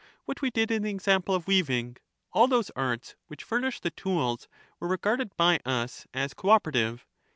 [0.25, 1.97] What we did in the example of weaving—
[2.33, 4.47] all those arts which furnished the tools
[4.79, 7.05] were regarded by us as co operative.